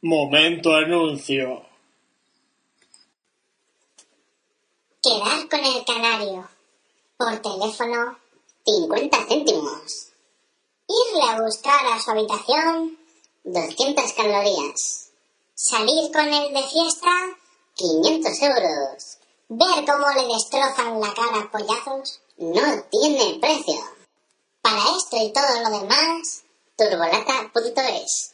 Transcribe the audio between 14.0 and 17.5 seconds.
calorías. Salir con él de fiesta,